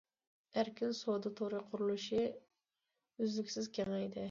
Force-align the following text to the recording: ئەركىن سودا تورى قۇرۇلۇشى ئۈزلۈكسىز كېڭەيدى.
ئەركىن 0.61 0.95
سودا 0.99 1.33
تورى 1.41 1.61
قۇرۇلۇشى 1.69 2.25
ئۈزلۈكسىز 2.33 3.73
كېڭەيدى. 3.79 4.19